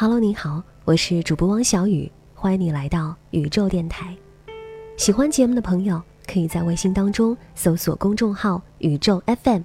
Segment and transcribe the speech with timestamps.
[0.00, 4.16] Hello，你好，我是主播汪小雨，欢迎你来到宇宙电台。
[4.96, 9.62] 喜欢节目的朋友，可以在微信当中搜索公众号“宇宙 FM”，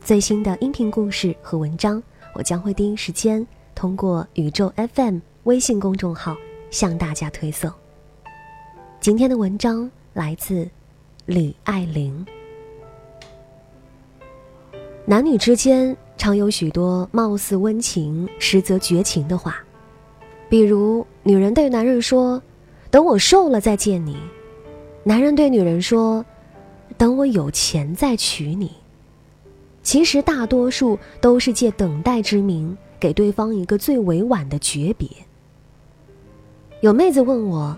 [0.00, 6.34] 最新的音频故事和文章，我将会第一时间通过宇宙 FM 微信公众号
[6.70, 7.70] 向大家推送。
[8.98, 10.66] 今天的文章来自
[11.26, 12.24] 李爱玲。
[15.04, 19.62] 男女之间常有许多貌似温情，实则绝情的话。
[20.48, 22.40] 比如，女人对男人说
[22.90, 24.16] ：“等我瘦了再见你。”
[25.02, 26.24] 男人对女人说
[26.96, 28.70] ：“等我有钱再娶你。”
[29.82, 35.08] 其实，大多数都是借等待之名，给对方一个最委婉的诀别。
[36.80, 37.76] 有妹子问我：“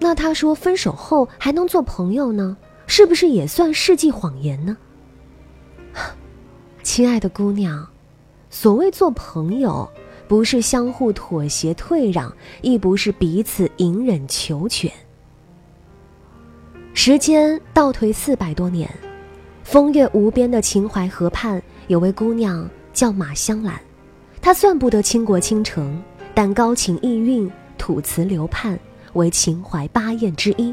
[0.00, 2.56] 那他说分手后还能做朋友呢？
[2.86, 4.76] 是不是也算世纪谎言呢？”
[6.82, 7.88] 亲爱的姑娘，
[8.50, 9.88] 所谓做朋友。
[10.30, 14.88] 不是相互妥协退让，亦不是彼此隐忍求全。
[16.94, 18.88] 时间倒退四百多年，
[19.64, 23.74] 风月无边的秦淮河畔，有位姑娘叫马香兰。
[24.40, 26.00] 她算不得倾国倾城，
[26.32, 28.78] 但高情逸韵，吐词流盼，
[29.14, 30.72] 为秦淮八艳之一。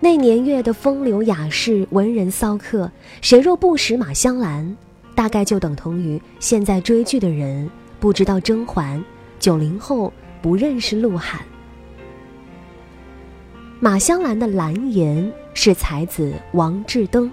[0.00, 2.90] 那年月的风流雅士、文人骚客，
[3.20, 4.74] 谁若不识马香兰，
[5.14, 7.70] 大概就等同于现在追剧的人。
[8.04, 9.02] 不知道甄嬛，
[9.40, 11.40] 九零后不认识鹿晗。
[13.80, 17.32] 马香兰的蓝颜是才子王志登，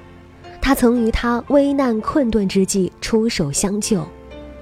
[0.62, 4.08] 他曾于他危难困顿之际出手相救，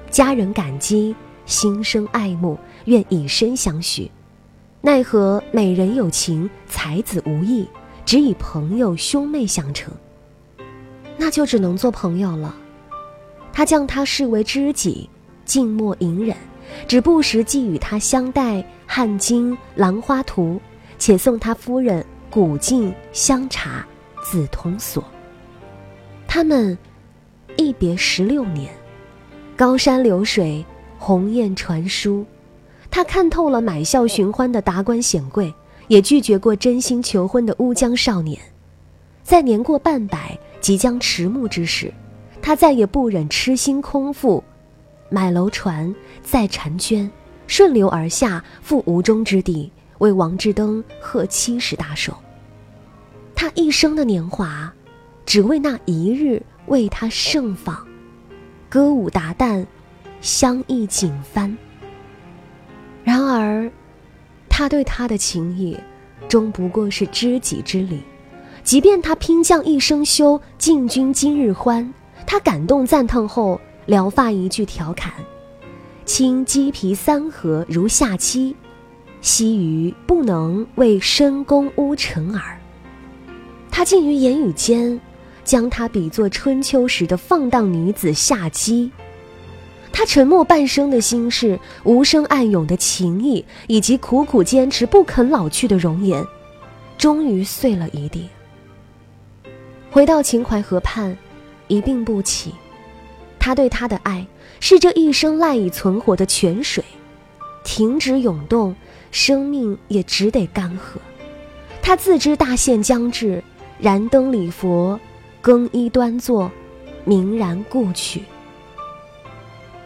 [0.10, 1.16] 家人感激，
[1.46, 4.10] 心生爱慕，愿以身相许。
[4.82, 7.68] 奈何美人有情，才子无意，
[8.04, 9.94] 只以朋友兄妹相称。
[11.18, 12.56] 那就只能做朋友了。
[13.54, 15.08] 他将他视为知己。
[15.50, 16.38] 静默隐忍，
[16.88, 20.54] 只不时寄与他相待《汉巾·兰花图》，
[21.00, 23.84] 且送他夫人古镜、香茶、
[24.24, 25.04] 紫铜锁。
[26.28, 26.78] 他们
[27.58, 28.72] 一别十六年，
[29.58, 30.64] 高山流水，
[31.00, 32.24] 鸿雁传书。
[32.92, 35.52] 他看透了买笑寻欢的达官显贵，
[35.88, 38.40] 也拒绝过真心求婚的乌江少年。
[39.24, 41.92] 在年过半百、即将迟暮之时，
[42.40, 44.44] 他再也不忍痴心空负。
[45.10, 47.10] 买楼船，载婵娟，
[47.48, 52.14] 顺流而下，赴吴中之地，为王志登贺七十大寿。
[53.36, 54.72] 他一生的年华，
[55.26, 57.88] 只为那一日为他盛放，
[58.70, 59.66] 歌舞达旦，
[60.22, 61.58] 相忆锦帆。
[63.04, 63.72] 然而，
[64.48, 65.76] 他对他的情谊，
[66.28, 68.04] 终不过是知己之礼。
[68.62, 71.92] 即便他拼将一生休，进军今日欢，
[72.28, 73.60] 他感动赞叹后。
[73.90, 75.12] 撩发一句调侃
[76.06, 78.56] ：“卿鸡皮三合如下妻，
[79.20, 82.56] 惜余不能为深宫污尘耳。”
[83.72, 85.02] 他竟于言语间，
[85.44, 88.92] 将她比作春秋时的放荡女子夏姬。
[89.92, 96.24] 他沉默半生的心事，无声暗涌的情谊，以及苦苦坚持不肯老去的容颜，
[96.96, 98.30] 终于碎了一地。
[99.90, 101.18] 回到秦淮河畔，
[101.68, 102.54] 一病不起。
[103.40, 104.28] 他对她的爱
[104.60, 106.84] 是这一生赖以存活的泉水，
[107.64, 108.76] 停止涌动，
[109.12, 111.00] 生命也只得干涸。
[111.82, 113.44] 他自知大限将至，
[113.80, 115.00] 燃灯礼佛，
[115.42, 116.52] 更衣端坐，
[117.06, 118.24] 明然故去。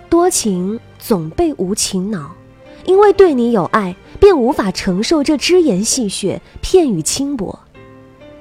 [0.09, 2.35] 多情总被无情恼，
[2.85, 7.57] 因为对你有爱，便无法承受这只言戏谑、片语轻薄。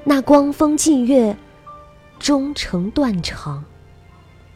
[0.04, 1.36] 那光风霁月，
[2.18, 3.64] 终成断肠。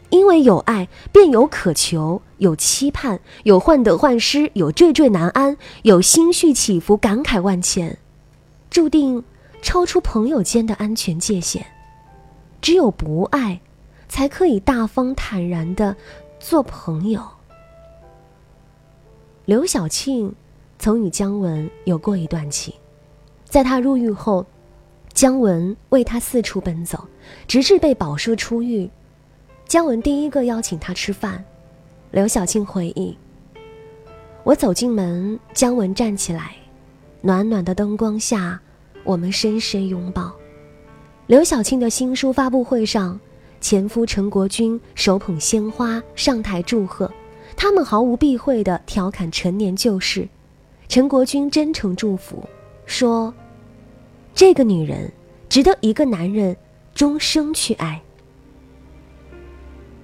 [0.09, 7.97] 因为有爱，便有渴求，有期盼，有患得患失，有惴惴难安，有心绪起伏，感慨万千，
[8.69, 9.23] 注定
[9.61, 11.65] 超出朋友间的安全界限。
[12.61, 13.59] 只有不爱，
[14.07, 15.95] 才可以大方坦然的
[16.39, 17.21] 做朋友。
[19.45, 20.33] 刘晓庆
[20.79, 22.73] 曾与姜文有过一段情，
[23.43, 24.45] 在他入狱后，
[25.13, 27.07] 姜文为他四处奔走，
[27.45, 28.89] 直至被保释出狱。
[29.67, 31.43] 姜文第一个邀请他吃饭，
[32.11, 33.17] 刘晓庆回忆
[34.45, 36.55] ：“我走进门，姜文站起来，
[37.19, 38.57] 暖暖的灯光下，
[39.03, 40.31] 我们深深拥抱。
[41.25, 43.19] 刘晓庆的新书发布会上，
[43.59, 47.11] 前夫陈国军手捧鲜花上台祝贺，
[47.57, 50.25] 他们毫无避讳地调侃陈年旧事。
[50.87, 52.41] 陈国军真诚祝福，
[52.85, 53.33] 说
[54.33, 55.11] ：“这个女人
[55.49, 56.55] 值得一个男人
[56.95, 58.01] 终生去爱。”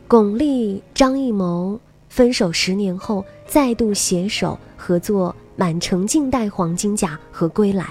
[0.08, 1.80] 巩俐、张艺谋
[2.10, 7.84] 分手十年后再度携手合作《满城尽带黄金甲》和《归来》。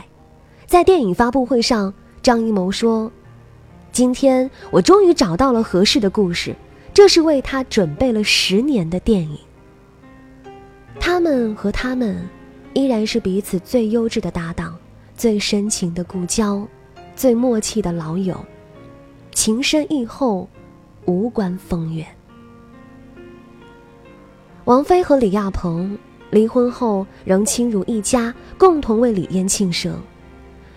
[0.67, 1.93] 在电影发布会上，
[2.23, 3.11] 张艺谋说。
[3.91, 6.55] 今天我终于找到了合适的故事，
[6.95, 9.37] 这是为他准备了十年的电影。
[11.01, 12.27] 他们和他们，
[12.73, 14.75] 依然是彼此最优质的搭档，
[15.17, 16.67] 最深情的故交，
[17.17, 18.37] 最默契的老友，
[19.33, 20.49] 情深意厚，
[21.05, 22.07] 无关风月。
[24.65, 25.99] 王菲和李亚鹏
[26.31, 30.01] 离婚后仍亲如一家，共同为李嫣庆生。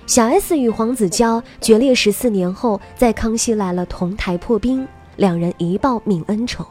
[0.08, 6.66] 小 S 与黄子佼决裂十四年后，在《康熙来了》同台破冰，两人一报泯恩仇。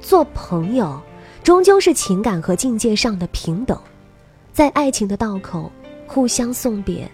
[0.00, 1.00] 做朋友，
[1.42, 3.76] 终究是情感和境界上的平等，
[4.52, 5.70] 在爱情的道口
[6.06, 7.10] 互相送别，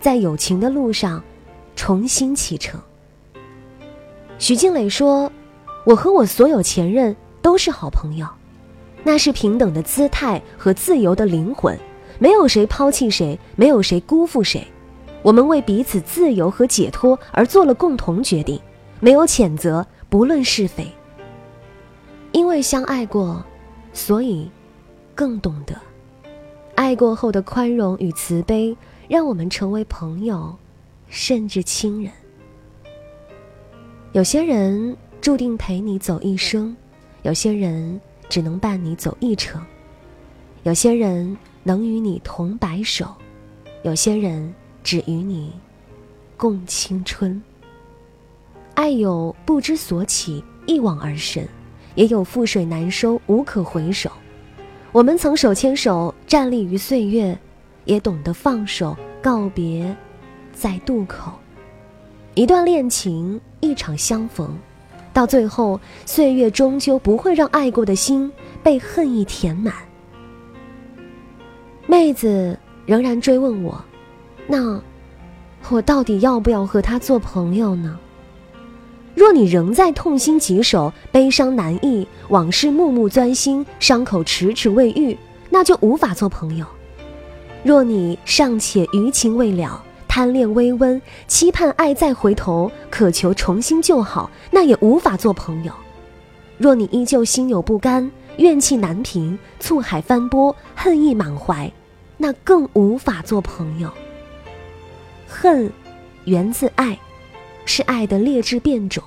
[0.00, 1.22] 在友情的路上
[1.74, 2.80] 重新启程。
[4.38, 5.30] 徐静蕾说
[5.84, 8.26] ：“我和我所有前任都是好朋友，
[9.02, 11.78] 那是平等的姿态和自由的灵魂。”
[12.20, 14.66] 没有谁抛弃谁，没有谁辜负谁，
[15.22, 18.60] 我们为彼此自由和解脱而做了共同决定，
[18.98, 20.84] 没有谴责，不论是非。
[22.32, 23.44] 因为相爱过，
[23.92, 24.50] 所以
[25.14, 25.76] 更懂得
[26.74, 28.76] 爱过后的宽容与慈悲，
[29.06, 30.56] 让我们成为朋友，
[31.08, 32.12] 甚至亲人。
[34.12, 36.76] 有些人注定陪你走一生，
[37.22, 39.60] 有些人只能伴你走一程，
[40.62, 41.36] 有些人。
[41.64, 43.14] 能与你同白首，
[43.82, 45.52] 有些人只与你
[46.34, 47.42] 共青春。
[48.72, 51.46] 爱有不知所起，一往而深，
[51.94, 54.10] 也有覆水难收，无可回首。
[54.90, 57.38] 我们曾手牵手站立于岁月，
[57.84, 59.94] 也懂得放手告别，
[60.54, 61.32] 在渡口。
[62.32, 64.56] 一段恋情，一场相逢，
[65.12, 68.30] 到最后，岁月终究不会让爱过的心
[68.62, 69.74] 被恨意填满。
[71.86, 73.82] 妹子仍然追问我
[74.46, 74.80] ：“那
[75.70, 77.98] 我到底要不要和他做朋友呢？”
[79.16, 85.18] 若你仍在痛心疾首、悲伤难抑、往事暮暮钻心、伤口迟迟未愈，
[85.50, 86.64] 那就无法做朋友；
[87.64, 89.82] 若你尚且余情未了、
[90.18, 95.72] 贪恋微温、期盼爱再回头、渴求重新就好，那也无法做朋友；
[96.56, 101.72] 若你依旧心有不甘、怨气难平、醋海翻波、恨意满怀，
[102.16, 103.88] 那更无法做朋友。
[105.28, 105.70] 恨，
[106.24, 106.98] 源自爱，
[107.64, 109.00] 是爱的劣质变种；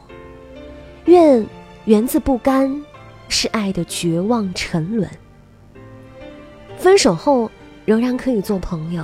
[1.03, 1.45] 怨，
[1.83, 2.85] 源自不甘，
[3.27, 5.09] 是爱的绝望沉沦。
[6.77, 7.51] 分手后
[7.83, 9.03] 仍然可以做朋友，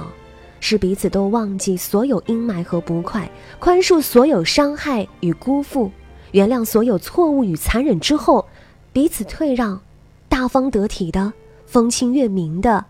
[0.59, 5.91] 是彼此都忘记所有阴霾和不快，宽恕所有伤害与辜负，
[6.31, 8.47] 原谅所有错误与残忍之后，
[8.91, 9.81] 彼此退让，
[10.27, 11.33] 大方得体的，
[11.65, 12.85] 风清月明的。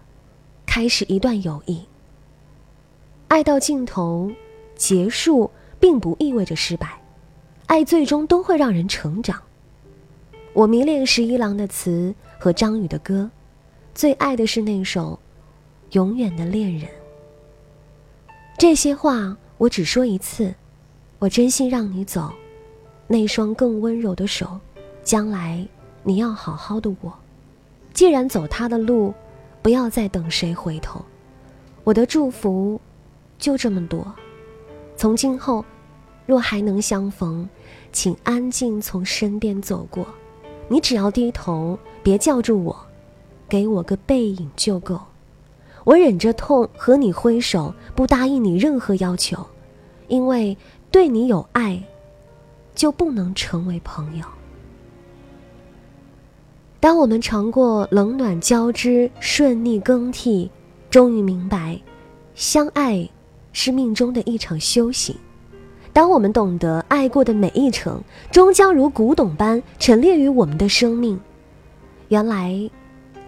[0.66, 1.82] 开始一段友谊，
[3.30, 4.32] 爱到尽头，
[4.76, 7.02] 结束并不意味着失败，
[7.66, 9.42] 爱最终都会让人成长。
[10.54, 13.30] 我迷恋十一郎的词和张宇的歌，
[13.96, 15.20] 最爱的是那首
[15.96, 16.84] 《永远的恋人》。
[18.58, 20.54] 这些话我只说一次，
[21.20, 22.32] 我真心让你走，
[23.08, 24.60] 那双更温柔的手，
[25.04, 25.68] 将来
[26.04, 27.14] 你要好好的我。
[27.94, 29.14] 既然走他的路。
[29.60, 31.04] 不要再等谁回头，
[31.84, 32.80] 我的祝福
[33.38, 34.16] 就这么多。
[34.96, 35.66] 从今后，
[36.26, 37.50] 若还能相逢，
[37.92, 40.08] 请安静从身边走过。
[40.70, 42.78] 你只要低头，别叫住我，
[43.50, 45.02] 给我个背影就够。
[45.88, 49.38] 我忍着痛和你挥手，不答应你任何要求，
[50.10, 50.58] 因为
[50.92, 51.82] 对你有爱，
[52.76, 54.26] 就不能成为朋友。
[56.82, 60.52] 当我们尝过冷暖交织、顺逆更替，
[60.90, 61.80] 终于明白，
[62.36, 63.10] 相爱
[63.54, 65.16] 是命中的一场修行。
[65.94, 71.18] 当我们懂得爱过的每一程，终将如古董般陈列于我们的生命。
[72.10, 72.70] 原来，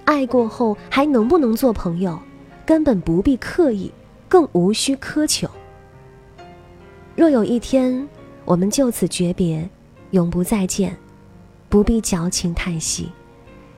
[0.03, 2.19] 爱过后还能不能做朋友，
[2.69, 3.91] 根本不必刻意，
[4.27, 5.49] 更无需苛求。
[7.15, 8.07] 若有一天
[8.45, 9.67] 我们就此诀别，
[10.11, 10.95] 永不再见，
[11.67, 13.09] 不必矫情叹息。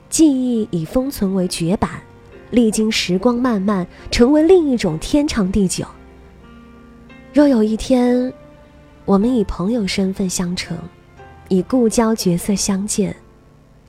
[0.10, 2.02] 记忆已封存为绝版，
[2.50, 5.86] 历经时光漫漫，成为另一种天长地久。
[7.32, 8.34] 若有一天，
[9.06, 10.78] 我们以朋友身份相称，
[11.48, 13.16] 以故交角色相见，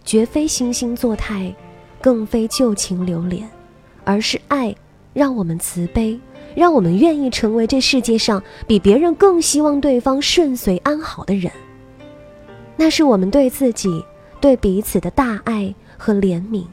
[0.04, 1.52] 绝非惺惺作态，
[2.00, 3.50] 更非旧情留恋，
[4.04, 4.72] 而是爱
[5.12, 6.18] 让我们慈悲，
[6.54, 11.50] 让我们愿意成为这世界上比别人更希望对方顺遂安好的人。
[12.76, 14.04] 那是我们对自己、
[14.40, 16.64] 对彼此的大爱和怜悯，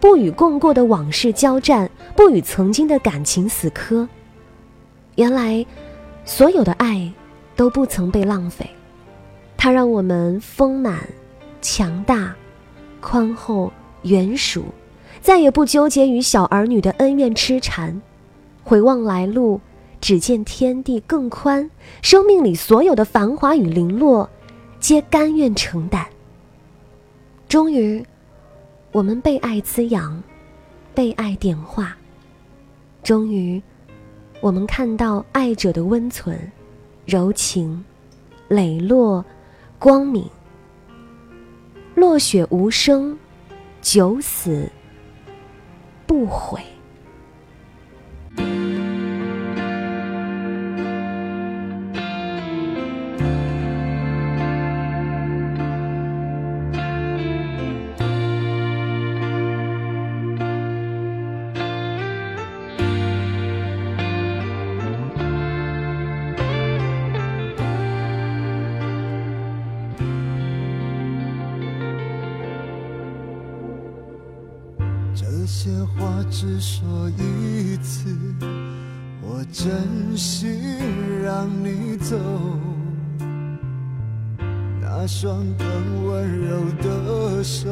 [0.00, 4.08] 不与共过的往事交战，不与曾经的感情死磕。
[5.14, 5.64] 原来，
[6.24, 7.12] 所有的爱。
[7.54, 8.66] 都不曾被浪费，
[9.58, 11.06] 它让我们丰满、
[11.60, 12.34] 强大、
[12.98, 13.70] 宽厚、
[14.04, 14.64] 圆熟，
[15.22, 18.02] 再也不纠结于小儿女的恩怨痴缠。
[18.64, 19.60] 回望来路，
[20.00, 21.70] 只见天地更宽，
[22.02, 24.28] 生命里所有的繁华与零落，
[24.80, 26.04] 皆甘愿承担。
[27.48, 28.04] 终于，
[28.90, 30.20] 我们被爱滋养，
[30.92, 31.96] 被爱点化。
[33.04, 33.62] 终于，
[34.40, 36.36] 我们看到爱者的温存。
[37.04, 37.84] 柔情，
[38.48, 39.24] 磊落，
[39.78, 40.28] 光明。
[41.94, 43.18] 落雪无声，
[43.80, 44.68] 九死
[46.12, 46.71] 不悔。
[76.42, 78.10] 只说一次，
[79.20, 80.58] 我真心
[81.22, 82.16] 让你走。
[84.80, 87.70] 那双更温柔的手，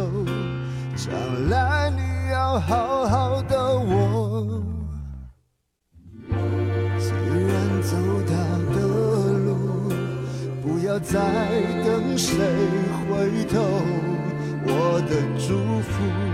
[0.95, 1.12] 将
[1.49, 4.62] 来你要好好的握。
[6.97, 8.33] 既然走他
[8.73, 8.79] 的
[9.47, 9.93] 路，
[10.62, 11.19] 不要再
[11.85, 12.39] 等谁
[13.09, 13.61] 回头。
[14.62, 15.59] 我的祝
[15.91, 16.30] 福。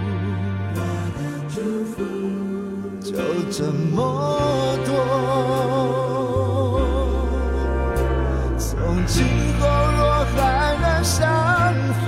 [3.16, 4.92] 就这么多。
[8.58, 8.68] 从
[9.06, 9.24] 今
[9.58, 10.04] 后若
[10.36, 11.24] 还能相
[12.04, 12.06] 逢，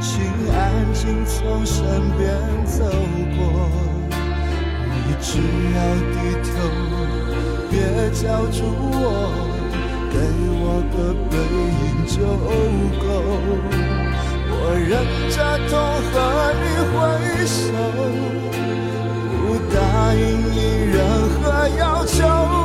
[0.00, 0.10] 请
[0.52, 0.58] 安
[0.92, 1.78] 静从身
[2.18, 2.26] 边
[2.66, 2.84] 走
[3.36, 3.38] 过。
[4.90, 5.78] 你只要
[6.10, 6.50] 低头，
[7.70, 7.72] 别
[8.10, 8.58] 叫住
[8.90, 8.98] 我，
[10.10, 10.14] 给
[10.58, 10.96] 我个
[11.30, 11.32] 背
[11.78, 12.16] 影就
[12.98, 13.06] 够。
[14.52, 14.90] 我忍
[15.30, 15.36] 着
[15.68, 15.72] 痛
[16.10, 16.12] 和
[16.58, 16.98] 你挥
[17.46, 17.54] 手。
[19.72, 22.59] 答应你任何要求，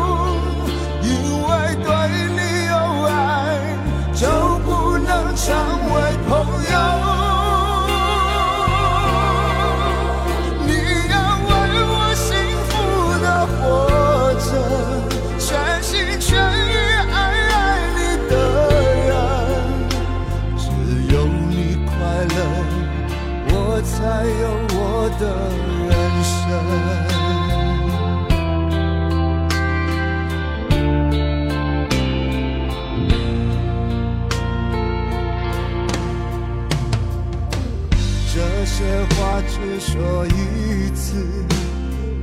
[38.58, 41.22] 这些话只说一次，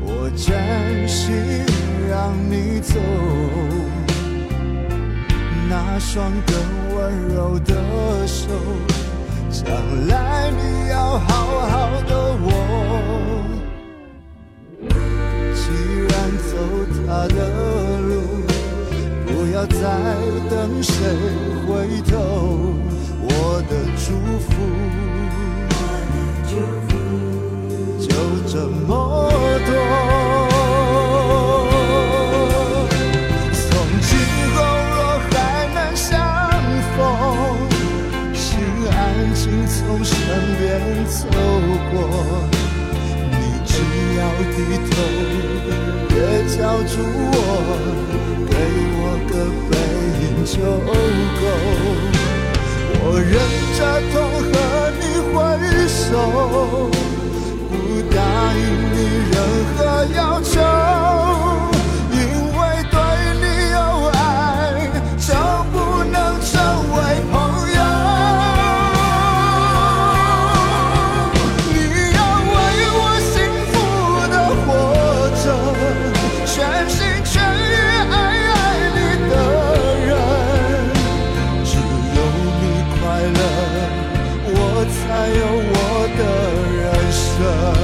[0.00, 1.34] 我真心
[2.08, 2.98] 让你走。
[5.68, 6.56] 那双更
[6.96, 8.48] 温柔的手，
[9.50, 9.76] 将
[10.08, 12.48] 来你要好好的握。
[15.54, 15.62] 既
[16.08, 16.12] 然
[16.48, 16.50] 走
[17.06, 17.36] 他的
[18.00, 18.10] 路，
[19.26, 19.76] 不要再
[20.48, 20.92] 等谁
[21.66, 22.16] 回头。
[23.24, 24.50] 我的祝福，
[85.02, 86.22] 才有我的
[86.78, 87.81] 人生。